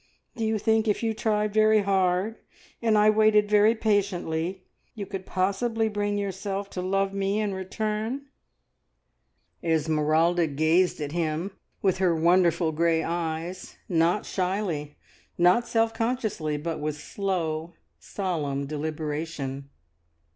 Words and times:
Do 0.35 0.43
you 0.43 0.57
think 0.57 0.87
if 0.87 1.03
you 1.03 1.13
tried 1.13 1.53
very 1.53 1.81
hard, 1.81 2.37
and 2.81 2.97
I 2.97 3.11
waited 3.11 3.51
very 3.51 3.75
patiently, 3.75 4.63
you 4.95 5.05
could 5.05 5.27
possibly 5.27 5.89
bring 5.89 6.17
yourself 6.17 6.71
to 6.71 6.81
love 6.81 7.13
me 7.13 7.39
in 7.39 7.53
return?" 7.53 8.25
Esmeralda 9.63 10.47
gazed 10.47 10.99
at 11.01 11.11
him 11.11 11.51
with 11.83 11.99
her 11.99 12.15
wonderful 12.15 12.71
grey 12.71 13.03
eyes, 13.03 13.77
not 13.87 14.25
shyly, 14.25 14.97
not 15.37 15.67
self 15.67 15.93
consciously, 15.93 16.57
but 16.57 16.79
with 16.79 16.95
slow, 16.97 17.75
solemn 17.99 18.65
deliberation. 18.65 19.69